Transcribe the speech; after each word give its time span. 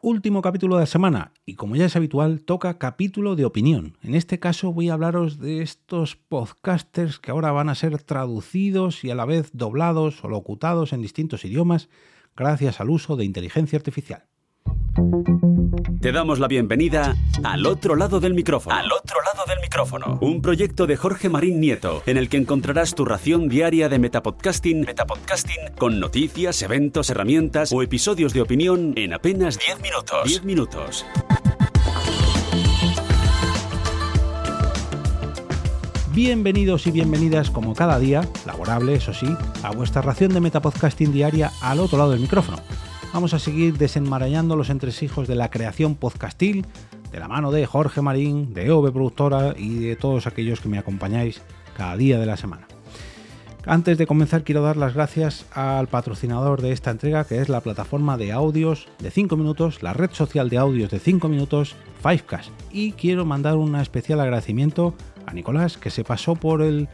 Último 0.00 0.42
capítulo 0.42 0.76
de 0.76 0.82
la 0.82 0.86
semana 0.86 1.32
y 1.44 1.54
como 1.54 1.74
ya 1.74 1.86
es 1.86 1.96
habitual 1.96 2.42
toca 2.42 2.78
capítulo 2.78 3.34
de 3.34 3.44
opinión. 3.44 3.98
En 4.00 4.14
este 4.14 4.38
caso 4.38 4.72
voy 4.72 4.90
a 4.90 4.92
hablaros 4.92 5.40
de 5.40 5.60
estos 5.60 6.14
podcasters 6.14 7.18
que 7.18 7.32
ahora 7.32 7.50
van 7.50 7.68
a 7.68 7.74
ser 7.74 8.00
traducidos 8.02 9.02
y 9.02 9.10
a 9.10 9.16
la 9.16 9.24
vez 9.24 9.50
doblados 9.54 10.22
o 10.22 10.28
locutados 10.28 10.92
en 10.92 11.02
distintos 11.02 11.44
idiomas 11.44 11.88
gracias 12.36 12.80
al 12.80 12.90
uso 12.90 13.16
de 13.16 13.24
inteligencia 13.24 13.76
artificial. 13.76 14.26
Te 16.00 16.12
damos 16.12 16.38
la 16.38 16.46
bienvenida 16.46 17.16
al 17.42 17.66
otro 17.66 17.96
lado 17.96 18.20
del 18.20 18.34
micrófono. 18.34 18.76
Al 18.76 18.92
otro 18.92 19.17
micrófono. 19.78 20.18
Un 20.20 20.42
proyecto 20.42 20.88
de 20.88 20.96
Jorge 20.96 21.28
Marín 21.28 21.60
Nieto, 21.60 22.02
en 22.06 22.16
el 22.16 22.28
que 22.28 22.36
encontrarás 22.36 22.96
tu 22.96 23.04
ración 23.04 23.48
diaria 23.48 23.88
de 23.88 24.00
metapodcasting, 24.00 24.80
metapodcasting 24.80 25.74
con 25.78 26.00
noticias, 26.00 26.62
eventos, 26.62 27.10
herramientas 27.10 27.72
o 27.72 27.80
episodios 27.82 28.32
de 28.32 28.40
opinión 28.40 28.94
en 28.96 29.12
apenas 29.12 29.56
10 29.56 29.80
minutos. 29.80 30.24
10 30.24 30.44
minutos. 30.44 31.06
Bienvenidos 36.12 36.88
y 36.88 36.90
bienvenidas 36.90 37.48
como 37.48 37.74
cada 37.74 38.00
día, 38.00 38.28
laborable 38.46 38.94
eso 38.94 39.14
sí, 39.14 39.28
a 39.62 39.70
vuestra 39.70 40.02
ración 40.02 40.34
de 40.34 40.40
metapodcasting 40.40 41.12
diaria 41.12 41.52
al 41.60 41.78
otro 41.78 41.98
lado 41.98 42.10
del 42.10 42.20
micrófono 42.20 42.58
vamos 43.12 43.34
a 43.34 43.38
seguir 43.38 43.78
desenmarañando 43.78 44.56
los 44.56 44.70
entresijos 44.70 45.28
de 45.28 45.34
la 45.34 45.50
creación 45.50 45.94
podcastil 45.94 46.66
de 47.10 47.20
la 47.20 47.28
mano 47.28 47.50
de 47.50 47.66
Jorge 47.66 48.02
Marín, 48.02 48.52
de 48.54 48.66
EOB 48.66 48.92
Productora 48.92 49.54
y 49.56 49.78
de 49.78 49.96
todos 49.96 50.26
aquellos 50.26 50.60
que 50.60 50.68
me 50.68 50.78
acompañáis 50.78 51.42
cada 51.76 51.96
día 51.96 52.18
de 52.18 52.26
la 52.26 52.36
semana. 52.36 52.66
Antes 53.66 53.98
de 53.98 54.06
comenzar 54.06 54.44
quiero 54.44 54.62
dar 54.62 54.76
las 54.76 54.94
gracias 54.94 55.44
al 55.52 55.88
patrocinador 55.88 56.62
de 56.62 56.72
esta 56.72 56.90
entrega 56.90 57.24
que 57.24 57.38
es 57.38 57.48
la 57.48 57.60
plataforma 57.60 58.16
de 58.16 58.32
audios 58.32 58.88
de 58.98 59.10
5 59.10 59.36
minutos, 59.36 59.82
la 59.82 59.92
red 59.92 60.10
social 60.12 60.48
de 60.48 60.58
audios 60.58 60.90
de 60.90 60.98
5 60.98 61.28
minutos, 61.28 61.76
Fivecast. 62.02 62.50
Y 62.72 62.92
quiero 62.92 63.26
mandar 63.26 63.56
un 63.56 63.76
especial 63.76 64.20
agradecimiento 64.20 64.94
a 65.26 65.34
Nicolás 65.34 65.76
que 65.76 65.90
se 65.90 66.04
pasó 66.04 66.34
por 66.34 66.62
el... 66.62 66.88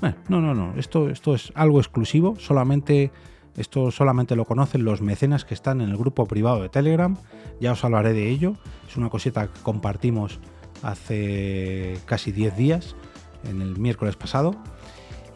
Bueno, 0.00 0.16
no, 0.28 0.40
no, 0.40 0.54
no, 0.54 0.74
esto, 0.78 1.10
esto 1.10 1.34
es 1.34 1.52
algo 1.54 1.78
exclusivo, 1.78 2.36
solamente 2.38 3.10
esto 3.56 3.90
solamente 3.90 4.34
lo 4.34 4.44
conocen 4.44 4.84
los 4.84 5.00
mecenas 5.00 5.44
que 5.44 5.54
están 5.54 5.80
en 5.80 5.90
el 5.90 5.96
grupo 5.96 6.26
privado 6.26 6.62
de 6.62 6.68
Telegram. 6.68 7.16
Ya 7.60 7.72
os 7.72 7.84
hablaré 7.84 8.12
de 8.12 8.30
ello. 8.30 8.54
Es 8.88 8.96
una 8.96 9.10
cosita 9.10 9.48
que 9.48 9.60
compartimos 9.62 10.40
hace 10.82 11.98
casi 12.04 12.32
10 12.32 12.56
días, 12.56 12.96
en 13.48 13.62
el 13.62 13.78
miércoles 13.78 14.16
pasado. 14.16 14.54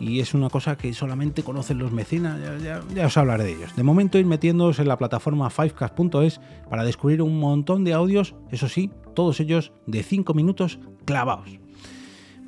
Y 0.01 0.21
es 0.21 0.33
una 0.33 0.49
cosa 0.49 0.77
que 0.77 0.93
solamente 0.95 1.43
conocen 1.43 1.79
los 1.79 1.91
mecenas, 1.91 2.39
ya, 2.63 3.07
os 3.07 3.17
hablaré 3.17 3.45
de 3.45 3.53
ellos. 3.55 3.75
De 3.75 3.83
momento 3.83 4.19
ir 4.19 4.27
metiéndoos 4.27 4.79
en 4.79 4.87
la 4.87 4.97
plataforma 4.97 5.51
fivecast.es 5.51 6.41
para 6.71 6.85
descubrir 6.85 7.21
un 7.21 7.41
montón 7.41 7.83
de 7.83 7.95
audios, 7.95 8.37
eso 8.53 8.69
sí, 8.69 8.93
todos 9.15 9.41
ellos 9.41 9.73
de 9.87 10.05
5 10.05 10.35
minutos 10.35 10.79
clavados. 11.05 11.59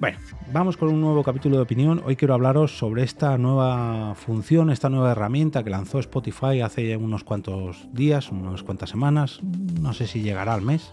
Bueno, 0.00 0.16
vamos 0.50 0.78
con 0.78 0.88
un 0.88 1.02
nuevo 1.02 1.22
capítulo 1.22 1.56
de 1.56 1.62
opinión. 1.62 2.00
Hoy 2.06 2.16
quiero 2.16 2.32
hablaros 2.32 2.78
sobre 2.78 3.02
esta 3.02 3.36
nueva 3.36 4.14
función, 4.14 4.70
esta 4.70 4.88
nueva 4.88 5.12
herramienta 5.12 5.62
que 5.62 5.68
lanzó 5.68 5.98
Spotify 5.98 6.62
hace 6.62 6.96
unos 6.96 7.22
cuantos 7.22 7.86
días, 7.92 8.30
unas 8.30 8.62
cuantas 8.62 8.88
semanas, 8.88 9.40
no 9.42 9.92
sé 9.92 10.06
si 10.06 10.22
llegará 10.22 10.54
al 10.54 10.62
mes. 10.62 10.90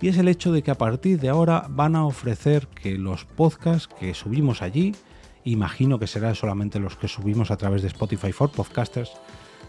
Y 0.00 0.08
es 0.08 0.18
el 0.18 0.26
hecho 0.26 0.50
de 0.50 0.64
que 0.64 0.72
a 0.72 0.76
partir 0.76 1.20
de 1.20 1.28
ahora 1.28 1.66
van 1.70 1.94
a 1.94 2.04
ofrecer 2.04 2.66
que 2.66 2.98
los 2.98 3.24
podcasts 3.24 3.86
que 3.86 4.12
subimos 4.12 4.60
allí, 4.60 4.96
imagino 5.44 6.00
que 6.00 6.08
serán 6.08 6.34
solamente 6.34 6.80
los 6.80 6.96
que 6.96 7.06
subimos 7.06 7.52
a 7.52 7.56
través 7.56 7.82
de 7.82 7.88
Spotify 7.88 8.32
for 8.32 8.50
Podcasters, 8.50 9.12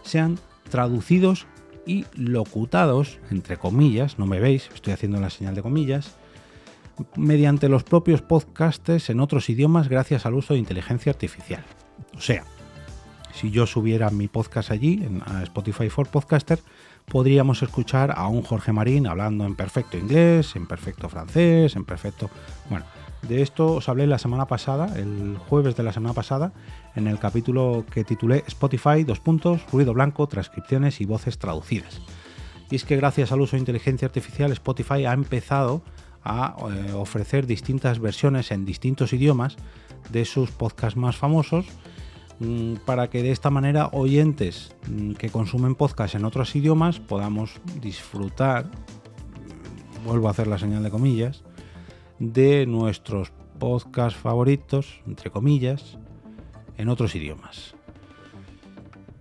sean 0.02 0.36
traducidos 0.68 1.46
y 1.86 2.06
locutados, 2.16 3.20
entre 3.30 3.56
comillas, 3.56 4.18
no 4.18 4.26
me 4.26 4.40
veis, 4.40 4.68
estoy 4.74 4.94
haciendo 4.94 5.20
la 5.20 5.30
señal 5.30 5.54
de 5.54 5.62
comillas, 5.62 6.16
mediante 7.16 7.68
los 7.68 7.84
propios 7.84 8.22
podcasters 8.22 9.10
en 9.10 9.20
otros 9.20 9.48
idiomas 9.48 9.88
gracias 9.88 10.26
al 10.26 10.34
uso 10.34 10.54
de 10.54 10.60
inteligencia 10.60 11.12
artificial. 11.12 11.64
O 12.16 12.20
sea, 12.20 12.44
si 13.32 13.50
yo 13.50 13.66
subiera 13.66 14.10
mi 14.10 14.28
podcast 14.28 14.70
allí, 14.70 15.02
en 15.02 15.22
Spotify 15.42 15.88
for 15.90 16.08
Podcaster, 16.08 16.60
podríamos 17.06 17.62
escuchar 17.62 18.12
a 18.16 18.28
un 18.28 18.42
Jorge 18.42 18.72
Marín 18.72 19.06
hablando 19.06 19.44
en 19.44 19.56
perfecto 19.56 19.98
inglés, 19.98 20.54
en 20.56 20.66
perfecto 20.66 21.08
francés, 21.08 21.74
en 21.76 21.84
perfecto... 21.84 22.30
Bueno, 22.70 22.86
de 23.28 23.42
esto 23.42 23.74
os 23.74 23.88
hablé 23.88 24.06
la 24.06 24.18
semana 24.18 24.46
pasada, 24.46 24.96
el 24.98 25.36
jueves 25.48 25.76
de 25.76 25.82
la 25.82 25.92
semana 25.92 26.14
pasada, 26.14 26.52
en 26.94 27.06
el 27.06 27.18
capítulo 27.18 27.84
que 27.90 28.04
titulé 28.04 28.44
Spotify, 28.46 29.02
dos 29.04 29.18
puntos, 29.18 29.62
ruido 29.72 29.94
blanco, 29.94 30.26
transcripciones 30.26 31.00
y 31.00 31.06
voces 31.06 31.38
traducidas. 31.38 32.00
Y 32.70 32.76
es 32.76 32.84
que 32.84 32.96
gracias 32.96 33.32
al 33.32 33.40
uso 33.40 33.56
de 33.56 33.60
inteligencia 33.60 34.06
artificial, 34.06 34.52
Spotify 34.52 35.06
ha 35.06 35.12
empezado 35.12 35.82
a 36.24 36.56
eh, 36.58 36.92
ofrecer 36.92 37.46
distintas 37.46 37.98
versiones 37.98 38.50
en 38.50 38.64
distintos 38.64 39.12
idiomas 39.12 39.56
de 40.10 40.24
sus 40.24 40.50
podcasts 40.50 40.96
más 40.96 41.16
famosos 41.16 41.66
mm, 42.40 42.76
para 42.86 43.10
que 43.10 43.22
de 43.22 43.30
esta 43.30 43.50
manera 43.50 43.88
oyentes 43.92 44.74
mm, 44.88 45.12
que 45.12 45.28
consumen 45.28 45.74
podcasts 45.74 46.16
en 46.16 46.24
otros 46.24 46.56
idiomas 46.56 46.98
podamos 46.98 47.60
disfrutar, 47.80 48.70
vuelvo 50.04 50.28
a 50.28 50.30
hacer 50.30 50.46
la 50.46 50.58
señal 50.58 50.82
de 50.82 50.90
comillas, 50.90 51.44
de 52.18 52.66
nuestros 52.66 53.32
podcasts 53.58 54.18
favoritos, 54.18 55.00
entre 55.06 55.30
comillas, 55.30 55.98
en 56.76 56.88
otros 56.88 57.14
idiomas. 57.14 57.74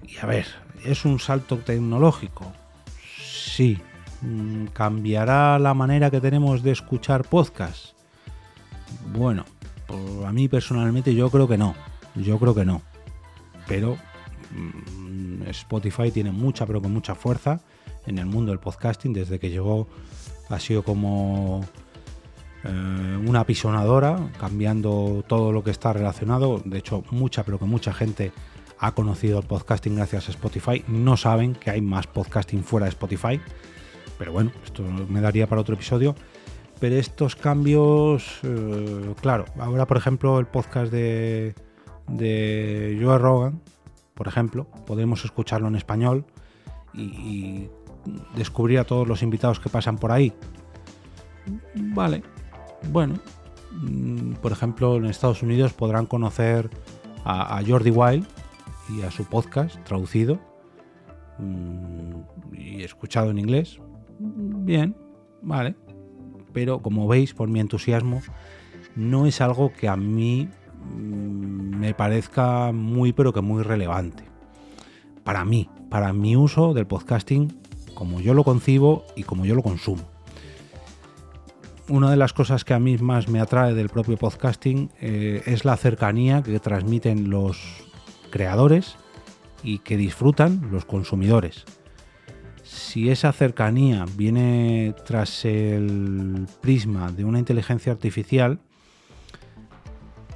Y 0.08 0.18
a 0.18 0.26
ver, 0.26 0.48
¿es 0.86 1.06
un 1.06 1.20
salto 1.20 1.58
tecnológico? 1.58 2.52
Sí, 3.22 3.80
¿Cambiará 4.74 5.60
la 5.60 5.74
manera 5.74 6.10
que 6.10 6.22
tenemos 6.22 6.64
de 6.64 6.72
escuchar 6.72 7.24
podcast? 7.24 7.94
Bueno, 9.14 9.46
a 10.26 10.32
mí 10.32 10.48
personalmente 10.48 11.14
yo 11.14 11.30
creo 11.30 11.48
que 11.48 11.58
no. 11.58 11.76
Yo 12.16 12.40
creo 12.40 12.56
que 12.56 12.66
no. 12.66 12.82
Pero 13.68 13.98
mm, 14.52 15.44
Spotify 15.50 16.12
tiene 16.12 16.32
mucha, 16.32 16.66
pero 16.66 16.82
con 16.82 16.94
mucha 16.94 17.16
fuerza 17.16 17.60
en 18.06 18.18
el 18.18 18.26
mundo 18.26 18.52
del 18.52 18.60
podcasting. 18.60 19.14
Desde 19.14 19.40
que 19.40 19.50
llegó 19.50 19.88
ha 20.50 20.60
sido 20.60 20.84
como 20.84 21.66
eh, 22.64 23.20
una 23.28 23.42
apisonadora, 23.42 24.32
cambiando 24.40 25.24
todo 25.28 25.52
lo 25.52 25.64
que 25.64 25.72
está 25.72 25.92
relacionado. 25.92 26.62
De 26.64 26.78
hecho, 26.78 27.04
mucha, 27.12 27.44
pero 27.44 27.60
que 27.60 27.66
mucha 27.66 27.94
gente 27.94 28.32
ha 28.80 28.94
conocido 28.94 29.40
el 29.40 29.46
podcasting 29.46 29.96
gracias 29.96 30.30
a 30.30 30.32
Spotify. 30.32 30.84
No 30.88 31.18
saben 31.18 31.56
que 31.56 31.72
hay 31.72 31.82
más 31.82 32.08
podcasting 32.08 32.64
fuera 32.64 32.86
de 32.86 32.92
Spotify 32.92 33.40
pero 34.18 34.32
bueno, 34.32 34.52
esto 34.64 34.84
me 34.84 35.22
daría 35.22 35.48
para 35.48 35.62
otro 35.62 35.76
episodio. 35.76 36.16
Pero 36.80 36.96
estos 36.98 37.36
cambios, 37.36 38.40
eh, 38.44 39.14
claro, 39.22 39.46
ahora 39.58 39.86
por 39.88 39.96
ejemplo 39.98 40.40
el 40.40 40.48
podcast 40.48 40.92
de, 40.92 41.56
Joe 42.10 43.18
Rogan, 43.18 43.62
por 44.14 44.28
ejemplo, 44.28 44.68
podemos 44.86 45.24
escucharlo 45.24 45.68
en 45.68 45.76
español 45.76 46.26
y, 46.94 47.70
descubrir 48.36 48.80
a 48.80 48.84
todos 48.84 49.08
los 49.08 49.24
invitados 49.24 49.62
que 49.62 49.70
pasan 49.70 49.98
por 49.98 50.12
ahí. 50.12 50.34
Vale, 51.74 52.22
bueno, 52.92 53.16
mm, 53.72 54.34
por 54.42 54.52
ejemplo 54.52 54.98
en 54.98 55.06
Estados 55.06 55.42
Unidos 55.42 55.72
podrán 55.72 56.06
conocer 56.06 56.70
a, 57.24 57.58
a 57.58 57.66
Jordi 57.66 57.92
Wild 57.92 58.28
y 58.90 59.04
a 59.04 59.12
su 59.12 59.24
podcast 59.24 59.82
traducido 59.86 60.38
mm, 61.40 62.54
y 62.54 62.84
escuchado 62.84 63.32
en 63.32 63.40
inglés, 63.40 63.80
bien, 64.20 64.96
vale. 65.42 65.76
Pero 66.52 66.82
como 66.82 67.08
veis, 67.08 67.34
por 67.34 67.50
mi 67.50 67.60
entusiasmo, 67.60 68.22
no 68.96 69.26
es 69.26 69.42
algo 69.42 69.74
que 69.74 69.88
a 69.88 69.96
mí 69.96 70.50
mm, 70.96 71.78
me 71.80 71.94
parezca 71.94 72.72
muy, 72.72 73.14
pero 73.14 73.34
que 73.34 73.42
muy 73.42 73.64
relevante. 73.64 74.24
Para 75.24 75.46
mí, 75.46 75.70
para 75.90 76.14
mi 76.14 76.36
uso 76.36 76.74
del 76.74 76.86
podcasting, 76.86 77.58
como 77.94 78.20
yo 78.20 78.34
lo 78.34 78.44
concibo 78.44 79.06
y 79.16 79.24
como 79.24 79.46
yo 79.46 79.56
lo 79.56 79.64
consumo. 79.64 80.04
Una 81.90 82.10
de 82.10 82.18
las 82.18 82.34
cosas 82.34 82.64
que 82.64 82.74
a 82.74 82.80
mí 82.80 82.98
más 82.98 83.28
me 83.28 83.40
atrae 83.40 83.74
del 83.74 83.90
propio 83.90 84.18
podcasting 84.18 84.90
eh, 85.02 85.44
es 85.46 85.66
la 85.66 85.76
cercanía 85.76 86.42
que 86.42 86.60
transmiten 86.60 87.30
los 87.30 87.84
creadores 88.30 88.96
y 89.64 89.80
que 89.80 89.98
disfrutan 89.98 90.70
los 90.72 90.86
consumidores 90.86 91.66
si 92.74 93.10
esa 93.10 93.32
cercanía 93.32 94.06
viene 94.18 94.96
tras 95.06 95.46
el 95.46 96.48
prisma 96.60 97.12
de 97.12 97.24
una 97.24 97.40
inteligencia 97.40 97.92
artificial, 97.92 98.60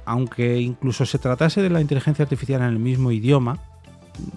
aunque 0.04 0.58
incluso 0.58 1.04
se 1.04 1.18
tratase 1.18 1.62
de 1.62 1.70
la 1.70 1.80
inteligencia 1.80 2.22
artificial 2.22 2.62
en 2.62 2.68
el 2.68 2.78
mismo 2.78 3.10
idioma, 3.10 3.58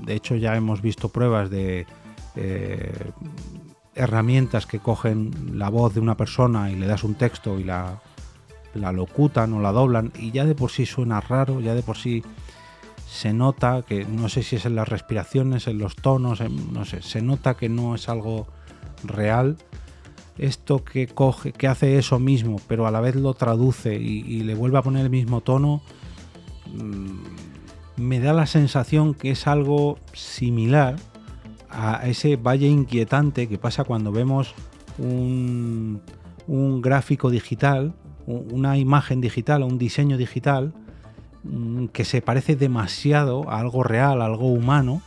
de 0.06 0.16
hecho 0.16 0.36
ya 0.36 0.56
hemos 0.56 0.82
visto 0.82 1.10
pruebas 1.10 1.50
de 1.50 1.86
eh, 2.36 3.12
herramientas 3.94 4.66
que 4.66 4.80
cogen 4.80 5.58
la 5.58 5.70
voz 5.70 5.94
de 5.94 6.00
una 6.00 6.18
persona 6.18 6.72
y 6.72 6.76
le 6.76 6.88
das 6.88 7.04
un 7.04 7.16
texto 7.16 7.60
y 7.60 7.64
la, 7.64 8.02
la 8.74 8.92
locutan 8.92 9.54
o 9.54 9.62
la 9.62 9.72
doblan 9.72 10.12
y 10.18 10.32
ya 10.32 10.46
de 10.46 10.56
por 10.56 10.72
sí 10.72 10.86
suena 10.86 11.22
raro, 11.22 11.60
ya 11.62 11.76
de 11.76 11.84
por 11.84 11.98
sí 11.98 12.24
se 13.12 13.34
nota 13.34 13.84
que 13.86 14.06
no 14.06 14.30
sé 14.30 14.42
si 14.42 14.56
es 14.56 14.66
en 14.66 14.76
las 14.76 14.88
respiraciones, 14.88 15.68
en 15.68 15.80
los 15.80 15.98
tonos, 15.98 16.40
no 16.40 16.86
sé, 16.86 17.02
se 17.02 17.22
nota 17.22 17.56
que 17.56 17.68
no 17.68 17.94
es 17.94 18.08
algo 18.08 18.48
real, 19.04 19.58
esto 20.38 20.86
que 20.86 21.08
coge, 21.08 21.52
que 21.52 21.68
hace 21.68 21.98
eso 21.98 22.20
mismo, 22.20 22.62
pero 22.70 22.88
a 22.88 22.92
la 22.92 23.02
vez 23.02 23.18
lo 23.18 23.34
traduce 23.34 23.96
y, 23.96 24.44
le 24.44 24.56
vuelve 24.56 24.78
a 24.78 24.82
poner 24.82 25.04
el 25.04 25.10
mismo 25.10 25.42
tono, 25.42 25.82
mm, 26.74 28.02
me 28.02 28.22
da 28.22 28.32
la 28.32 28.46
sensación 28.46 29.14
que 29.14 29.32
es 29.32 29.46
algo 29.46 30.00
similar 30.14 30.96
a 31.70 32.08
ese 32.08 32.38
valle 32.38 32.68
inquietante 32.68 33.50
que 33.50 33.58
pasa 33.58 33.84
cuando 33.84 34.14
vemos 34.14 34.56
un, 34.98 36.02
un 36.48 36.82
gráfico 36.82 37.30
digital, 37.30 37.94
una 38.26 38.78
imagen 38.78 39.20
digital, 39.20 39.64
un 39.64 39.78
diseño 39.78 40.16
digital, 40.16 40.74
que 41.92 42.06
se 42.06 42.22
parece 42.22 42.56
demasiado 42.56 43.50
a 43.50 43.60
algo 43.60 43.84
real, 43.84 44.22
a 44.22 44.26
algo 44.26 44.48
humano, 44.48 45.02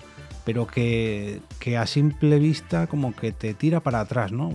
pero 0.45 0.67
que, 0.67 1.41
que, 1.59 1.79
a 1.79 1.87
simple 1.87 2.39
vista 2.39 2.87
como 2.87 3.15
que 3.15 3.33
te 3.33 3.55
tira 3.55 3.81
para 3.81 4.01
atrás, 4.01 4.33
¿no? 4.33 4.51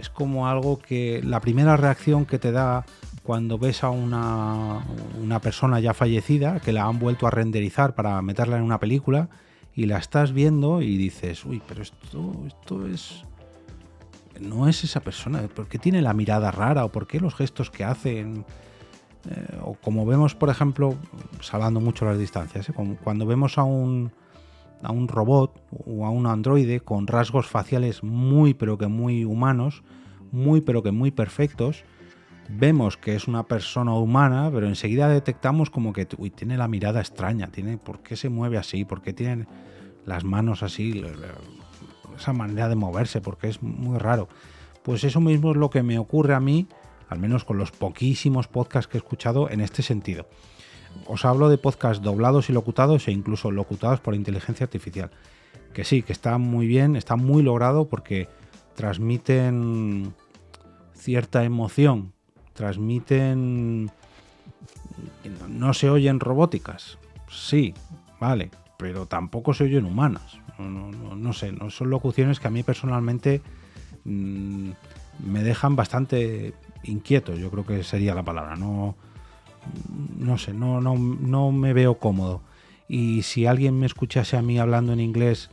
Es 0.00 0.10
como 0.10 0.48
algo 0.48 0.78
que 0.78 1.22
la 1.24 1.40
primera 1.40 1.76
reacción 1.76 2.26
que 2.26 2.38
te 2.38 2.52
da 2.52 2.84
cuando 3.22 3.58
ves 3.58 3.82
a 3.82 3.90
una, 3.90 4.84
una 5.20 5.40
persona 5.40 5.80
ya 5.80 5.94
fallecida, 5.94 6.60
que 6.60 6.72
la 6.72 6.84
han 6.84 6.98
vuelto 6.98 7.26
a 7.26 7.30
renderizar 7.30 7.94
para 7.94 8.20
meterla 8.22 8.56
en 8.56 8.62
una 8.62 8.78
película, 8.78 9.28
y 9.74 9.86
la 9.86 9.98
estás 9.98 10.32
viendo 10.32 10.80
y 10.80 10.96
dices, 10.96 11.44
uy, 11.44 11.62
pero 11.68 11.82
esto, 11.82 12.44
esto 12.46 12.86
es... 12.86 13.24
No 14.40 14.68
es 14.68 14.84
esa 14.84 15.00
persona, 15.00 15.42
¿por 15.42 15.66
qué 15.66 15.78
tiene 15.78 16.02
la 16.02 16.12
mirada 16.12 16.50
rara? 16.50 16.84
¿O 16.84 16.90
por 16.90 17.06
qué 17.06 17.20
los 17.20 17.34
gestos 17.34 17.70
que 17.70 17.84
hacen? 17.84 18.44
Eh, 19.28 19.58
o 19.62 19.74
como 19.74 20.06
vemos, 20.06 20.34
por 20.34 20.48
ejemplo, 20.48 20.94
salvando 21.40 21.80
mucho 21.80 22.04
las 22.04 22.18
distancias, 22.18 22.68
¿eh? 22.68 22.72
cuando 23.02 23.26
vemos 23.26 23.58
a 23.58 23.64
un, 23.64 24.12
a 24.82 24.92
un 24.92 25.08
robot 25.08 25.60
o 25.86 26.06
a 26.06 26.10
un 26.10 26.26
androide 26.26 26.80
con 26.80 27.06
rasgos 27.06 27.46
faciales 27.46 28.02
muy 28.02 28.54
pero 28.54 28.78
que 28.78 28.86
muy 28.86 29.24
humanos, 29.24 29.82
muy 30.30 30.60
pero 30.60 30.82
que 30.82 30.92
muy 30.92 31.10
perfectos, 31.10 31.84
vemos 32.48 32.96
que 32.96 33.14
es 33.14 33.26
una 33.26 33.44
persona 33.44 33.94
humana, 33.94 34.50
pero 34.52 34.68
enseguida 34.68 35.08
detectamos 35.08 35.70
como 35.70 35.92
que 35.92 36.06
uy, 36.18 36.30
tiene 36.30 36.56
la 36.56 36.68
mirada 36.68 37.00
extraña, 37.00 37.48
tiene 37.48 37.78
por 37.78 38.00
qué 38.00 38.16
se 38.16 38.28
mueve 38.28 38.58
así, 38.58 38.84
por 38.84 39.02
qué 39.02 39.12
tiene 39.12 39.46
las 40.04 40.24
manos 40.24 40.62
así, 40.62 41.02
esa 42.16 42.32
manera 42.32 42.68
de 42.68 42.76
moverse, 42.76 43.20
porque 43.20 43.48
es 43.48 43.62
muy 43.62 43.98
raro. 43.98 44.28
Pues 44.82 45.02
eso 45.02 45.20
mismo 45.20 45.50
es 45.50 45.56
lo 45.56 45.68
que 45.68 45.82
me 45.82 45.98
ocurre 45.98 46.34
a 46.34 46.40
mí, 46.40 46.68
al 47.08 47.18
menos 47.18 47.44
con 47.44 47.58
los 47.58 47.70
poquísimos 47.70 48.48
podcasts 48.48 48.88
que 48.88 48.98
he 48.98 49.00
escuchado 49.00 49.50
en 49.50 49.60
este 49.60 49.82
sentido 49.82 50.28
os 51.04 51.24
hablo 51.24 51.48
de 51.48 51.58
podcasts 51.58 52.02
doblados 52.02 52.48
y 52.48 52.52
locutados 52.52 53.08
e 53.08 53.12
incluso 53.12 53.50
locutados 53.50 54.00
por 54.00 54.14
inteligencia 54.14 54.64
artificial. 54.64 55.10
Que 55.74 55.84
sí, 55.84 56.02
que 56.02 56.12
está 56.12 56.38
muy 56.38 56.66
bien, 56.66 56.96
está 56.96 57.16
muy 57.16 57.42
logrado 57.42 57.88
porque 57.88 58.28
transmiten 58.74 60.14
cierta 60.94 61.44
emoción, 61.44 62.12
transmiten... 62.54 63.90
No 65.48 65.74
se 65.74 65.90
oyen 65.90 66.20
robóticas, 66.20 66.98
sí, 67.28 67.74
vale, 68.18 68.50
pero 68.78 69.06
tampoco 69.06 69.52
se 69.52 69.64
oyen 69.64 69.84
humanas. 69.84 70.38
No, 70.58 71.32
sé, 71.34 71.52
no 71.52 71.70
son 71.70 71.90
locuciones 71.90 72.40
que 72.40 72.48
a 72.48 72.50
mí 72.50 72.62
personalmente 72.62 73.42
mm, 74.04 74.70
me 75.24 75.42
dejan 75.42 75.76
bastante 75.76 76.54
inquieto, 76.84 77.34
yo 77.34 77.50
creo 77.50 77.66
que 77.66 77.82
sería 77.82 78.14
la 78.14 78.22
palabra. 78.22 78.56
No, 78.56 78.96
no 80.18 80.38
sé, 80.38 80.52
no, 80.52 80.80
no, 80.80 80.96
no 80.96 81.52
me 81.52 81.72
veo 81.72 81.98
cómodo. 81.98 82.42
Y 82.88 83.22
si 83.22 83.46
alguien 83.46 83.78
me 83.78 83.86
escuchase 83.86 84.36
a 84.36 84.42
mí 84.42 84.58
hablando 84.58 84.92
en 84.92 85.00
inglés, 85.00 85.50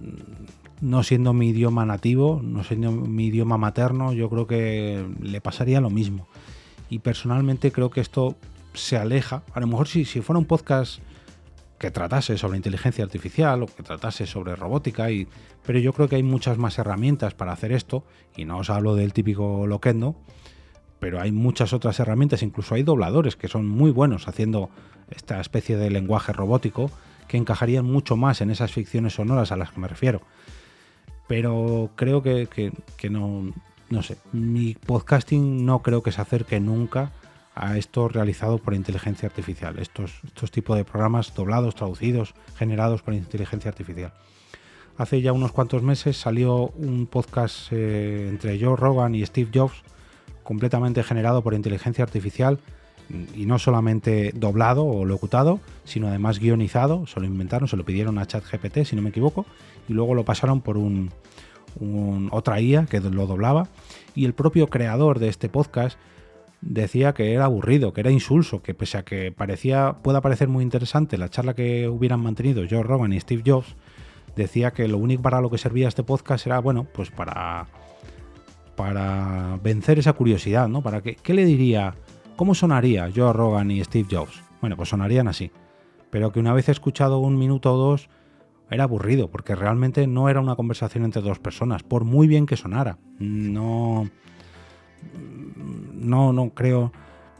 mm, 0.00 0.86
no 0.88 1.02
siendo 1.02 1.32
mi 1.32 1.48
idioma 1.48 1.84
nativo, 1.84 2.40
no 2.42 2.62
siendo 2.62 2.92
mi 2.92 3.26
idioma 3.26 3.58
materno, 3.58 4.12
yo 4.12 4.30
creo 4.30 4.46
que 4.46 5.04
le 5.20 5.40
pasaría 5.40 5.80
lo 5.80 5.90
mismo. 5.90 6.28
Y 6.88 7.00
personalmente 7.00 7.72
creo 7.72 7.90
que 7.90 8.00
esto 8.00 8.36
se 8.74 8.96
aleja. 8.96 9.42
A 9.52 9.60
lo 9.60 9.66
mejor 9.66 9.88
si, 9.88 10.04
si 10.04 10.20
fuera 10.20 10.38
un 10.38 10.44
podcast 10.44 11.00
que 11.78 11.90
tratase 11.90 12.36
sobre 12.36 12.56
inteligencia 12.56 13.04
artificial 13.04 13.62
o 13.62 13.66
que 13.66 13.82
tratase 13.82 14.26
sobre 14.26 14.56
robótica, 14.56 15.10
y, 15.10 15.28
pero 15.64 15.78
yo 15.78 15.92
creo 15.92 16.08
que 16.08 16.16
hay 16.16 16.22
muchas 16.22 16.58
más 16.58 16.78
herramientas 16.78 17.34
para 17.34 17.52
hacer 17.52 17.72
esto, 17.72 18.04
y 18.36 18.44
no 18.44 18.58
os 18.58 18.70
hablo 18.70 18.94
del 18.96 19.12
típico 19.12 19.66
loquendo, 19.66 20.16
pero 20.98 21.20
hay 21.20 21.30
muchas 21.30 21.72
otras 21.72 22.00
herramientas, 22.00 22.42
incluso 22.42 22.74
hay 22.74 22.82
dobladores 22.82 23.36
que 23.36 23.48
son 23.48 23.68
muy 23.68 23.90
buenos 23.90 24.26
haciendo 24.26 24.70
esta 25.10 25.40
especie 25.40 25.76
de 25.76 25.90
lenguaje 25.90 26.32
robótico 26.32 26.90
que 27.28 27.36
encajarían 27.36 27.84
mucho 27.84 28.16
más 28.16 28.40
en 28.40 28.50
esas 28.50 28.72
ficciones 28.72 29.14
sonoras 29.14 29.52
a 29.52 29.56
las 29.56 29.70
que 29.70 29.80
me 29.80 29.88
refiero. 29.88 30.22
Pero 31.28 31.90
creo 31.94 32.22
que, 32.22 32.72
no, 33.10 33.52
no 33.90 34.02
sé, 34.02 34.16
mi 34.32 34.74
podcasting 34.74 35.64
no 35.64 35.82
creo 35.82 36.02
que 36.02 36.10
se 36.10 36.22
acerque 36.22 36.58
nunca 36.58 37.12
a 37.58 37.76
esto 37.76 38.08
realizado 38.08 38.58
por 38.58 38.74
inteligencia 38.74 39.28
artificial, 39.28 39.78
estos, 39.78 40.20
estos 40.24 40.50
tipos 40.50 40.76
de 40.76 40.84
programas 40.84 41.34
doblados, 41.34 41.74
traducidos, 41.74 42.34
generados 42.56 43.02
por 43.02 43.14
inteligencia 43.14 43.70
artificial. 43.70 44.12
Hace 44.96 45.20
ya 45.22 45.32
unos 45.32 45.52
cuantos 45.52 45.82
meses 45.82 46.16
salió 46.16 46.68
un 46.76 47.06
podcast 47.06 47.72
eh, 47.72 48.28
entre 48.28 48.60
Joe 48.60 48.76
Rogan 48.76 49.14
y 49.14 49.24
Steve 49.24 49.50
Jobs, 49.54 49.82
completamente 50.42 51.02
generado 51.02 51.42
por 51.42 51.54
inteligencia 51.54 52.04
artificial 52.04 52.58
y 53.34 53.46
no 53.46 53.58
solamente 53.58 54.32
doblado 54.34 54.84
o 54.84 55.04
locutado, 55.04 55.60
sino 55.84 56.08
además 56.08 56.38
guionizado, 56.38 57.06
se 57.06 57.20
lo 57.20 57.26
inventaron, 57.26 57.68
se 57.68 57.76
lo 57.76 57.84
pidieron 57.84 58.18
a 58.18 58.26
ChatGPT, 58.26 58.84
si 58.84 58.96
no 58.96 59.02
me 59.02 59.10
equivoco, 59.10 59.46
y 59.88 59.92
luego 59.92 60.14
lo 60.14 60.24
pasaron 60.24 60.60
por 60.60 60.76
un, 60.76 61.10
otra 62.30 62.60
IA 62.60 62.86
que 62.86 63.00
lo 63.00 63.26
doblaba, 63.26 63.68
y 64.14 64.24
el 64.24 64.34
propio 64.34 64.68
creador 64.68 65.18
de 65.18 65.28
este 65.28 65.48
podcast 65.48 65.98
decía 66.60 67.14
que 67.14 67.32
era 67.32 67.44
aburrido, 67.44 67.92
que 67.92 68.00
era 68.00 68.10
insulso, 68.10 68.62
que 68.62 68.74
pese 68.74 68.98
a 68.98 69.04
que 69.04 69.32
parecía, 69.32 69.96
pueda 70.02 70.20
parecer 70.20 70.48
muy 70.48 70.62
interesante 70.64 71.18
la 71.18 71.28
charla 71.28 71.54
que 71.54 71.88
hubieran 71.88 72.20
mantenido 72.20 72.64
Joe 72.68 72.82
Rogan 72.82 73.12
y 73.12 73.20
Steve 73.20 73.42
Jobs, 73.46 73.76
decía 74.36 74.72
que 74.72 74.88
lo 74.88 74.98
único 74.98 75.22
para 75.22 75.40
lo 75.40 75.50
que 75.50 75.58
servía 75.58 75.88
este 75.88 76.02
podcast 76.02 76.46
era, 76.46 76.58
bueno, 76.60 76.86
pues 76.92 77.10
para 77.10 77.66
para 78.78 79.58
vencer 79.60 79.98
esa 79.98 80.12
curiosidad, 80.12 80.68
¿no? 80.68 80.82
Para 80.82 81.02
que, 81.02 81.16
¿Qué 81.16 81.34
le 81.34 81.44
diría? 81.44 81.96
¿Cómo 82.36 82.54
sonaría 82.54 83.10
Joe 83.12 83.32
Rogan 83.32 83.72
y 83.72 83.82
Steve 83.82 84.06
Jobs? 84.08 84.40
Bueno, 84.60 84.76
pues 84.76 84.90
sonarían 84.90 85.26
así. 85.26 85.50
Pero 86.10 86.30
que 86.30 86.38
una 86.38 86.52
vez 86.52 86.68
escuchado 86.68 87.18
un 87.18 87.36
minuto 87.36 87.74
o 87.74 87.76
dos, 87.76 88.08
era 88.70 88.84
aburrido, 88.84 89.32
porque 89.32 89.56
realmente 89.56 90.06
no 90.06 90.28
era 90.28 90.40
una 90.40 90.54
conversación 90.54 91.04
entre 91.04 91.22
dos 91.22 91.40
personas, 91.40 91.82
por 91.82 92.04
muy 92.04 92.28
bien 92.28 92.46
que 92.46 92.56
sonara. 92.56 92.98
No. 93.18 94.08
No, 95.98 96.32
no 96.32 96.50
creo. 96.50 96.92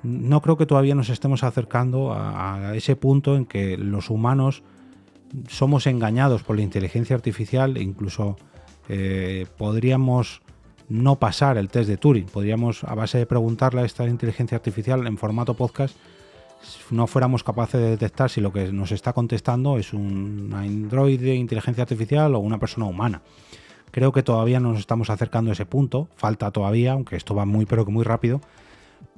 No 0.03 0.41
creo 0.43 0.57
que 0.57 0.67
todavía 0.67 0.95
nos 0.95 1.09
estemos 1.09 1.43
acercando 1.43 2.13
a, 2.13 2.73
ese 2.75 2.97
punto 2.97 3.37
en 3.37 3.47
que 3.47 3.77
los 3.77 4.11
humanos 4.11 4.63
somos 5.49 5.87
engañados 5.87 6.43
por 6.43 6.57
la 6.57 6.63
inteligencia 6.63 7.17
artificial 7.17 7.77
e 7.77 7.83
incluso 7.83 8.37
eh, 8.89 9.47
podríamos 9.57 10.41
no 10.89 11.19
pasar 11.19 11.59
el 11.59 11.69
test 11.69 11.89
de 11.89 11.97
Turing. 11.97 12.27
Podríamos, 12.27 12.85
a 12.85 12.95
base 12.95 13.19
de 13.19 13.27
preguntarle 13.27 13.83
a 13.83 13.85
esta 13.85 14.07
inteligencia 14.07 14.57
artificial 14.57 15.07
en 15.07 15.19
formato 15.19 15.55
podcast, 15.55 15.97
no 16.91 17.07
fuéramos 17.07 17.45
capaces 17.45 17.81
de 17.81 17.91
detectar 17.91 18.31
si 18.31 18.41
lo 18.41 18.53
que 18.53 18.73
nos 18.73 18.93
está 18.93 19.13
contestando 19.13 19.79
es 19.79 19.93
un 19.93 20.53
Android 20.55 21.21
de 21.21 21.35
inteligencia 21.35 21.83
artificial 21.83 22.35
o 22.35 22.39
una 22.41 22.59
persona 22.59 22.87
humana. 22.87 23.23
Creo 23.99 24.13
que 24.13 24.23
todavía 24.23 24.61
no 24.61 24.71
nos 24.71 24.79
estamos 24.79 25.11
acercando 25.11 25.51
a 25.51 25.55
ese 25.55 25.67
punto, 25.67 26.09
falta 26.15 26.53
todavía, 26.53 26.93
aunque 26.93 27.17
esto 27.17 27.35
va 27.35 27.45
muy 27.47 27.67
pero 27.67 27.85
que 27.85 27.91
muy 27.91 28.05
rápido, 28.05 28.41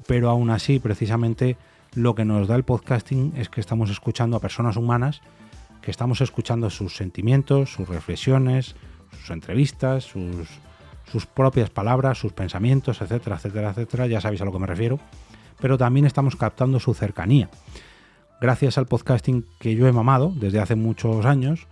pero 0.07 0.31
aún 0.31 0.49
así 0.49 0.79
precisamente 0.79 1.59
lo 1.93 2.15
que 2.15 2.25
nos 2.25 2.49
da 2.49 2.57
el 2.57 2.65
podcasting 2.65 3.35
es 3.37 3.51
que 3.51 3.61
estamos 3.61 3.91
escuchando 3.91 4.39
a 4.39 4.41
personas 4.41 4.79
humanas, 4.79 5.21
que 5.83 5.91
estamos 5.91 6.23
escuchando 6.23 6.71
sus 6.71 6.97
sentimientos, 6.97 7.75
sus 7.75 7.91
reflexiones, 7.91 8.75
sus 9.19 9.29
entrevistas, 9.29 10.05
sus, 10.05 10.49
sus 11.13 11.27
propias 11.27 11.69
palabras, 11.69 12.17
sus 12.17 12.33
pensamientos, 12.33 13.03
etcétera, 13.03 13.37
etcétera, 13.37 13.71
etcétera, 13.73 14.07
ya 14.07 14.23
sabéis 14.23 14.41
a 14.41 14.47
lo 14.47 14.53
que 14.53 14.61
me 14.61 14.67
refiero, 14.67 14.99
pero 15.61 15.77
también 15.77 16.07
estamos 16.07 16.37
captando 16.37 16.81
su 16.81 16.95
cercanía. 16.95 17.51
Gracias 18.41 18.79
al 18.79 18.87
podcasting 18.87 19.45
que 19.59 19.75
yo 19.75 19.87
he 19.87 19.93
mamado 19.93 20.33
desde 20.35 20.59
hace 20.59 20.75
muchos 20.75 21.27
años, 21.27 21.67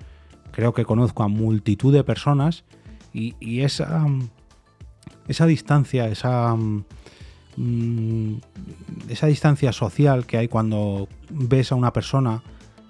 creo 0.53 0.75
que 0.75 0.85
conozco 0.85 1.23
a 1.23 1.29
multitud 1.29 1.95
de 1.95 2.05
personas 2.05 2.65
y, 3.13 3.61
esa, 3.63 4.07
esa 5.27 5.47
distancia, 5.47 6.09
esa, 6.09 6.55
mm, 7.57 8.37
esa 9.09 9.27
distancia 9.27 9.73
social 9.73 10.27
que 10.27 10.39
hay 10.39 10.49
cuando 10.49 11.09
ves 11.31 11.73
a 11.73 11.75
una 11.75 11.93
persona 11.93 12.43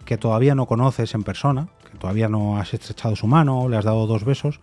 que 0.05 0.19
todavía 0.19 0.55
no 0.55 0.67
conoces 0.67 1.15
en 1.15 1.23
persona, 1.23 1.69
que 1.91 1.99
todavía 1.99 2.29
no 2.29 2.59
has 2.59 2.75
estrechado 2.75 3.17
su 3.17 3.27
mano, 3.27 3.69
le 3.69 3.77
has 3.77 3.85
dado 3.85 4.07
dos 4.07 4.25
besos, 4.25 4.61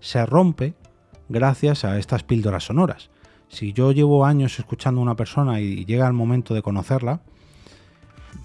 se 0.00 0.24
rompe 0.26 0.74
gracias 1.28 1.84
a 1.84 1.98
estas 1.98 2.22
píldoras 2.22 2.64
sonoras. 2.64 3.10
Si 3.48 3.72
yo 3.72 3.92
llevo 3.92 4.24
años 4.24 4.58
escuchando 4.58 5.00
a 5.00 5.02
una 5.02 5.16
persona 5.16 5.60
y 5.60 5.84
llega 5.84 6.06
el 6.06 6.12
momento 6.12 6.54
de 6.54 6.62
conocerla, 6.62 7.20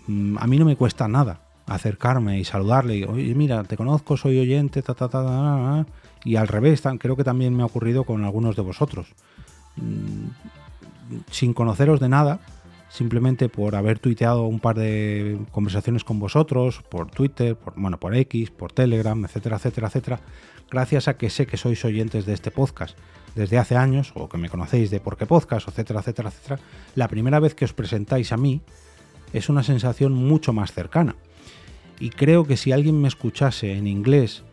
mm, 0.08 0.38
a 0.40 0.48
mí 0.48 0.58
no 0.58 0.66
me 0.66 0.76
cuesta 0.76 1.08
nada 1.08 1.45
acercarme 1.66 2.40
y 2.40 2.46
saludarle 2.46 2.98
y, 2.98 3.04
oye, 3.04 3.36
mira, 3.36 3.64
te 3.64 3.78
conozco, 3.78 4.18
soy 4.18 4.40
oyente, 4.40 4.84
y 6.24 6.36
al 6.36 6.48
revés, 6.48 6.82
creo 7.00 7.16
que 7.16 7.24
también 7.24 7.56
me 7.56 7.64
ha 7.64 7.68
ocurrido 7.68 8.04
con 8.04 8.24
algunos 8.24 8.56
de 8.56 8.62
vosotros. 8.62 9.08
Mm, 9.78 10.28
sin 11.30 11.54
conoceros 11.54 12.00
de 12.00 12.10
nada, 12.10 12.40
simplemente 12.90 13.50
por 13.50 13.76
haber 13.76 14.00
tuiteado 14.00 14.44
un 14.44 14.60
par 14.60 14.78
de 14.78 15.40
conversaciones 15.52 16.04
con 16.04 16.20
vosotros, 16.20 16.82
por 16.90 17.12
Twitter, 17.12 17.56
por, 17.56 17.74
bueno, 17.76 18.00
por 18.00 18.16
X, 18.16 18.52
por 18.52 18.72
Telegram, 18.72 19.24
etcétera, 19.26 19.58
etcétera, 19.58 19.88
etcétera, 19.88 20.20
gracias 20.72 21.08
a 21.08 21.18
que 21.18 21.30
sé 21.30 21.46
que 21.46 21.58
sois 21.58 21.84
oyentes 21.86 22.26
de 22.26 22.34
este 22.34 22.52
podcast 22.52 22.98
desde 23.36 23.58
hace 23.58 23.76
años, 23.76 24.14
o 24.16 24.30
que 24.30 24.38
me 24.38 24.50
conocéis 24.50 24.90
de 24.90 25.00
por 25.00 25.18
qué 25.18 25.26
podcast, 25.26 25.68
etcétera, 25.68 26.00
etcétera, 26.00 26.30
etcétera, 26.30 26.60
la 26.96 27.08
primera 27.08 27.40
vez 27.40 27.54
que 27.54 27.66
os 27.66 27.74
presentáis 27.74 28.32
a 28.32 28.38
mí 28.38 28.62
es 29.34 29.50
una 29.50 29.62
sensación 29.62 30.14
mucho 30.14 30.54
más 30.54 30.72
cercana. 30.72 31.16
Y 32.00 32.10
creo 32.10 32.46
que 32.46 32.58
si 32.58 32.72
alguien 32.72 33.02
me 33.02 33.08
escuchase 33.08 33.74
en 33.74 33.88
inglés, 33.88 34.44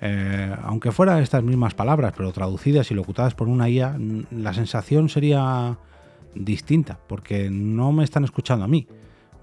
eh, 0.00 0.54
aunque 0.62 0.92
fuera 0.92 1.20
estas 1.20 1.42
mismas 1.42 1.74
palabras, 1.74 2.14
pero 2.16 2.32
traducidas 2.32 2.90
y 2.90 2.94
locutadas 2.94 3.34
por 3.34 3.48
una 3.48 3.68
IA, 3.68 3.98
la 4.30 4.54
sensación 4.54 5.08
sería 5.08 5.78
distinta, 6.34 6.98
porque 7.06 7.50
no 7.50 7.92
me 7.92 8.04
están 8.04 8.24
escuchando 8.24 8.64
a 8.64 8.68
mí, 8.68 8.86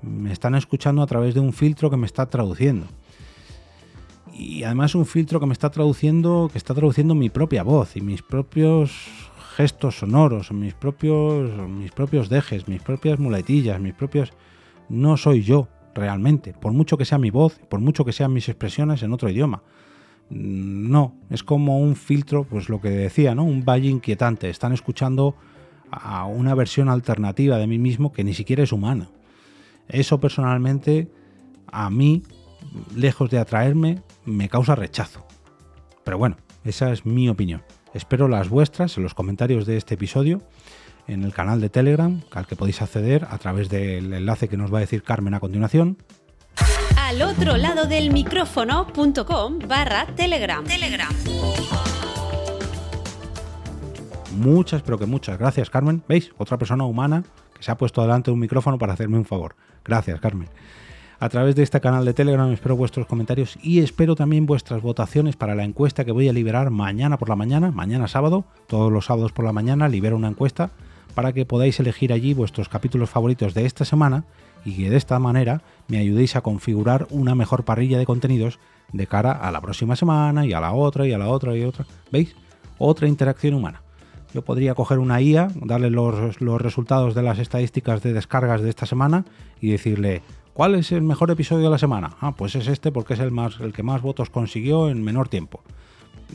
me 0.01 0.31
están 0.31 0.55
escuchando 0.55 1.01
a 1.01 1.07
través 1.07 1.33
de 1.33 1.39
un 1.39 1.53
filtro 1.53 1.89
que 1.89 1.97
me 1.97 2.05
está 2.05 2.25
traduciendo. 2.27 2.87
Y 4.33 4.63
además 4.63 4.93
un 4.93 5.07
filtro 5.07 5.39
que 5.39 5.47
me 5.47 5.53
está 5.53 5.71
traduciendo, 5.71 6.49
que 6.51 6.59
está 6.59 6.75
traduciendo 6.75 7.15
mi 7.15 7.29
propia 7.29 7.63
voz 7.63 7.95
y 7.95 8.01
mis 8.01 8.21
propios 8.21 8.91
gestos 9.55 9.97
sonoros, 9.97 10.51
mis 10.51 10.75
propios, 10.75 11.49
mis 11.67 11.91
propios 11.91 12.29
dejes, 12.29 12.67
mis 12.67 12.81
propias 12.81 13.19
muletillas, 13.19 13.79
mis 13.79 13.93
propios... 13.93 14.31
No 14.89 15.17
soy 15.17 15.41
yo, 15.43 15.67
realmente, 15.97 16.53
por 16.53 16.71
mucho 16.71 16.97
que 16.97 17.05
sea 17.05 17.17
mi 17.17 17.31
voz, 17.31 17.59
por 17.69 17.79
mucho 17.79 18.05
que 18.05 18.13
sean 18.13 18.31
mis 18.31 18.47
expresiones 18.47 19.03
en 19.03 19.11
otro 19.11 19.29
idioma. 19.29 19.63
No, 20.29 21.15
es 21.29 21.43
como 21.43 21.79
un 21.79 21.95
filtro, 21.95 22.43
pues 22.43 22.69
lo 22.69 22.79
que 22.79 22.89
decía, 22.89 23.33
¿no? 23.33 23.43
Un 23.43 23.65
valle 23.65 23.89
inquietante. 23.89 24.49
Están 24.49 24.73
escuchando 24.73 25.35
a 25.89 26.25
una 26.25 26.53
versión 26.53 26.89
alternativa 26.89 27.57
de 27.57 27.67
mí 27.67 27.79
mismo 27.79 28.11
que 28.11 28.23
ni 28.23 28.33
siquiera 28.33 28.63
es 28.63 28.71
humana. 28.71 29.09
Eso 29.87 30.19
personalmente, 30.19 31.09
a 31.71 31.89
mí, 31.89 32.23
lejos 32.95 33.29
de 33.29 33.39
atraerme, 33.39 34.01
me 34.25 34.49
causa 34.49 34.75
rechazo. 34.75 35.25
Pero 36.03 36.17
bueno, 36.17 36.37
esa 36.63 36.91
es 36.91 37.05
mi 37.05 37.29
opinión. 37.29 37.63
Espero 37.93 38.27
las 38.27 38.49
vuestras 38.49 38.97
en 38.97 39.03
los 39.03 39.13
comentarios 39.13 39.65
de 39.65 39.77
este 39.77 39.95
episodio 39.95 40.41
en 41.07 41.23
el 41.23 41.33
canal 41.33 41.61
de 41.61 41.69
Telegram, 41.69 42.21
al 42.31 42.47
que 42.47 42.55
podéis 42.55 42.81
acceder 42.81 43.27
a 43.29 43.37
través 43.37 43.69
del 43.69 44.13
enlace 44.13 44.47
que 44.47 44.57
nos 44.57 44.73
va 44.73 44.79
a 44.79 44.81
decir 44.81 45.03
Carmen 45.03 45.33
a 45.33 45.39
continuación. 45.39 45.97
Al 46.97 47.21
otro 47.21 47.57
lado 47.57 47.85
del 47.85 48.11
micrófono.com 48.11 49.59
barra 49.67 50.05
Telegram. 50.15 50.63
Telegram. 50.65 51.13
Muchas, 54.37 54.81
pero 54.81 54.99
que 54.99 55.05
muchas 55.05 55.39
gracias, 55.39 55.69
Carmen. 55.69 56.03
¿Veis? 56.07 56.31
Otra 56.37 56.57
persona 56.57 56.83
humana 56.83 57.23
que 57.55 57.63
se 57.63 57.71
ha 57.71 57.77
puesto 57.77 58.01
delante 58.01 58.29
de 58.29 58.33
un 58.33 58.39
micrófono 58.39 58.77
para 58.77 58.93
hacerme 58.93 59.17
un 59.17 59.25
favor. 59.25 59.55
Gracias, 59.83 60.19
Carmen. 60.19 60.49
A 61.19 61.29
través 61.29 61.55
de 61.55 61.63
este 61.63 61.81
canal 61.81 62.05
de 62.05 62.13
Telegram 62.13 62.51
espero 62.51 62.75
vuestros 62.75 63.07
comentarios 63.07 63.57
y 63.63 63.79
espero 63.79 64.13
también 64.13 64.45
vuestras 64.45 64.83
votaciones 64.83 65.35
para 65.35 65.55
la 65.55 65.63
encuesta 65.63 66.05
que 66.05 66.11
voy 66.11 66.29
a 66.29 66.33
liberar 66.33 66.69
mañana 66.69 67.17
por 67.17 67.29
la 67.29 67.35
mañana, 67.35 67.71
mañana 67.71 68.07
sábado, 68.07 68.45
todos 68.67 68.91
los 68.91 69.05
sábados 69.05 69.31
por 69.31 69.43
la 69.43 69.53
mañana 69.53 69.89
libero 69.89 70.15
una 70.15 70.27
encuesta 70.27 70.69
para 71.13 71.33
que 71.33 71.45
podáis 71.45 71.79
elegir 71.79 72.13
allí 72.13 72.33
vuestros 72.33 72.69
capítulos 72.69 73.09
favoritos 73.09 73.53
de 73.53 73.65
esta 73.65 73.85
semana 73.85 74.25
y 74.65 74.75
que 74.75 74.89
de 74.89 74.97
esta 74.97 75.19
manera 75.19 75.61
me 75.87 75.97
ayudéis 75.97 76.35
a 76.35 76.41
configurar 76.41 77.07
una 77.09 77.35
mejor 77.35 77.63
parrilla 77.63 77.97
de 77.97 78.05
contenidos 78.05 78.59
de 78.91 79.07
cara 79.07 79.31
a 79.31 79.51
la 79.51 79.61
próxima 79.61 79.95
semana 79.95 80.45
y 80.45 80.53
a 80.53 80.59
la 80.59 80.73
otra 80.73 81.07
y 81.07 81.13
a 81.13 81.17
la 81.17 81.27
otra 81.27 81.55
y 81.55 81.63
otra. 81.63 81.85
¿Veis? 82.11 82.35
Otra 82.77 83.07
interacción 83.07 83.53
humana. 83.53 83.81
Yo 84.33 84.43
podría 84.43 84.75
coger 84.75 84.99
una 84.99 85.21
IA, 85.21 85.47
darle 85.55 85.89
los, 85.89 86.41
los 86.41 86.61
resultados 86.61 87.15
de 87.15 87.23
las 87.23 87.39
estadísticas 87.39 88.03
de 88.03 88.13
descargas 88.13 88.61
de 88.61 88.69
esta 88.69 88.85
semana 88.85 89.25
y 89.61 89.71
decirle, 89.71 90.21
¿cuál 90.53 90.75
es 90.75 90.91
el 90.91 91.01
mejor 91.01 91.31
episodio 91.31 91.65
de 91.65 91.71
la 91.71 91.77
semana? 91.77 92.17
Ah, 92.19 92.33
pues 92.35 92.55
es 92.55 92.67
este 92.67 92.91
porque 92.91 93.13
es 93.13 93.19
el, 93.19 93.31
más, 93.31 93.59
el 93.59 93.73
que 93.73 93.83
más 93.83 94.01
votos 94.01 94.29
consiguió 94.29 94.89
en 94.89 95.03
menor 95.03 95.29
tiempo. 95.29 95.61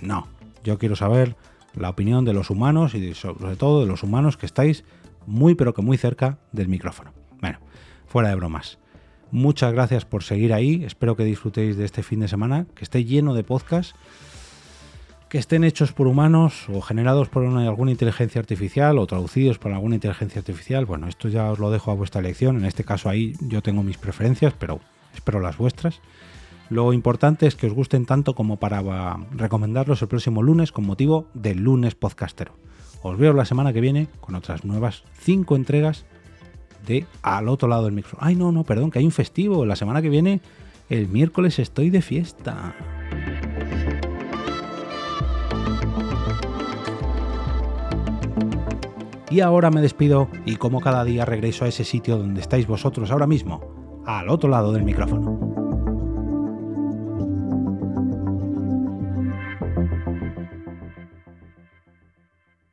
No, 0.00 0.26
yo 0.64 0.78
quiero 0.78 0.96
saber 0.96 1.36
la 1.74 1.90
opinión 1.90 2.24
de 2.24 2.32
los 2.32 2.50
humanos 2.50 2.94
y 2.94 3.14
sobre 3.14 3.56
todo 3.56 3.80
de 3.80 3.86
los 3.86 4.02
humanos 4.02 4.36
que 4.36 4.46
estáis 4.46 4.84
muy 5.26 5.54
pero 5.54 5.74
que 5.74 5.82
muy 5.82 5.96
cerca 5.96 6.38
del 6.52 6.68
micrófono. 6.68 7.12
Bueno, 7.40 7.58
fuera 8.06 8.28
de 8.28 8.34
bromas. 8.34 8.78
Muchas 9.30 9.72
gracias 9.72 10.04
por 10.04 10.22
seguir 10.22 10.52
ahí, 10.52 10.84
espero 10.84 11.16
que 11.16 11.24
disfrutéis 11.24 11.76
de 11.76 11.86
este 11.86 12.02
fin 12.02 12.20
de 12.20 12.28
semana, 12.28 12.66
que 12.74 12.84
esté 12.84 13.04
lleno 13.04 13.32
de 13.32 13.44
podcasts, 13.44 13.94
que 15.30 15.38
estén 15.38 15.64
hechos 15.64 15.92
por 15.92 16.06
humanos 16.06 16.66
o 16.68 16.82
generados 16.82 17.30
por 17.30 17.42
alguna 17.46 17.90
inteligencia 17.90 18.38
artificial 18.38 18.98
o 18.98 19.06
traducidos 19.06 19.58
por 19.58 19.72
alguna 19.72 19.94
inteligencia 19.94 20.40
artificial. 20.40 20.84
Bueno, 20.84 21.08
esto 21.08 21.28
ya 21.28 21.50
os 21.50 21.58
lo 21.58 21.70
dejo 21.70 21.90
a 21.90 21.94
vuestra 21.94 22.20
elección, 22.20 22.58
en 22.58 22.66
este 22.66 22.84
caso 22.84 23.08
ahí 23.08 23.32
yo 23.40 23.62
tengo 23.62 23.82
mis 23.82 23.96
preferencias, 23.96 24.52
pero 24.58 24.80
espero 25.14 25.40
las 25.40 25.56
vuestras. 25.56 26.02
Lo 26.72 26.94
importante 26.94 27.46
es 27.46 27.54
que 27.54 27.66
os 27.66 27.74
gusten 27.74 28.06
tanto 28.06 28.34
como 28.34 28.56
para 28.56 29.18
recomendarlos 29.32 30.00
el 30.00 30.08
próximo 30.08 30.42
lunes 30.42 30.72
con 30.72 30.86
motivo 30.86 31.26
del 31.34 31.58
lunes 31.58 31.94
podcastero. 31.94 32.52
Os 33.02 33.18
veo 33.18 33.34
la 33.34 33.44
semana 33.44 33.74
que 33.74 33.82
viene 33.82 34.08
con 34.22 34.34
otras 34.36 34.64
nuevas 34.64 35.04
5 35.20 35.54
entregas 35.54 36.06
de 36.86 37.04
Al 37.20 37.50
otro 37.50 37.68
lado 37.68 37.84
del 37.84 37.92
micro. 37.92 38.16
Ay, 38.22 38.36
no, 38.36 38.52
no, 38.52 38.64
perdón, 38.64 38.90
que 38.90 39.00
hay 39.00 39.04
un 39.04 39.10
festivo. 39.10 39.66
La 39.66 39.76
semana 39.76 40.00
que 40.00 40.08
viene, 40.08 40.40
el 40.88 41.08
miércoles, 41.08 41.58
estoy 41.58 41.90
de 41.90 42.00
fiesta. 42.00 42.74
Y 49.30 49.40
ahora 49.40 49.70
me 49.70 49.82
despido 49.82 50.28
y 50.46 50.56
como 50.56 50.80
cada 50.80 51.04
día 51.04 51.26
regreso 51.26 51.66
a 51.66 51.68
ese 51.68 51.84
sitio 51.84 52.16
donde 52.16 52.40
estáis 52.40 52.66
vosotros 52.66 53.10
ahora 53.10 53.26
mismo, 53.26 53.60
al 54.06 54.30
otro 54.30 54.48
lado 54.48 54.72
del 54.72 54.84
micrófono. 54.84 55.51